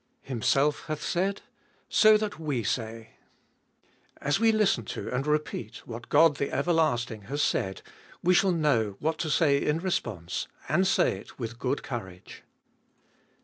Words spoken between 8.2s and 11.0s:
we shall know what to say in response, and